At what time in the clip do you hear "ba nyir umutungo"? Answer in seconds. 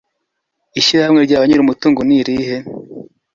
1.39-1.99